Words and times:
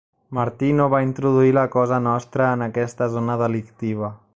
Martino 0.37 0.87
va 0.93 1.01
introduir 1.07 1.53
la 1.59 1.67
Cosa 1.77 2.01
Nostra 2.09 2.51
en 2.57 2.65
aquesta 2.71 3.13
zona 3.19 3.41
delictiva. 3.45 4.15